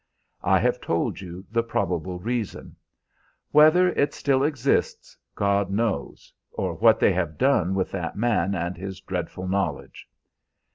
[0.41, 2.75] I have told you the probable reason.
[3.51, 8.75] Whether it still exists, God knows or what they have done with that man and
[8.75, 10.07] his dreadful knowledge.